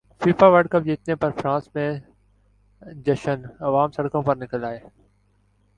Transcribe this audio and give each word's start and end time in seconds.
FIFA World 0.21 0.69
cup 0.71 0.85
جیتنے 0.85 1.15
پر 1.15 1.31
France 1.41 1.69
میں 1.75 1.89
جشنعوام 3.05 3.91
سڑکوں 3.91 4.21
پر 4.23 4.35
نکل 4.35 4.63
ائے 4.63 4.79